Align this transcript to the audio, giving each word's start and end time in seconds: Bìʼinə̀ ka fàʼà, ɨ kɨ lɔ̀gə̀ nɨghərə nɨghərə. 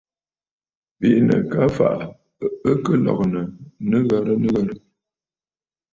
Bìʼinə̀ 0.99 1.39
ka 1.51 1.61
fàʼà, 1.75 2.05
ɨ 2.69 2.71
kɨ 2.83 2.93
lɔ̀gə̀ 3.03 3.27
nɨghərə 3.89 4.33
nɨghərə. 4.41 4.73